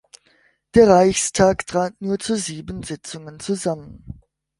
Der 0.73 0.87
Reichstag 0.89 1.67
trat 1.67 1.93
nur 2.01 2.17
zu 2.17 2.35
sieben 2.35 2.81
Sitzungen 2.81 3.39
zusammen. 3.39 4.19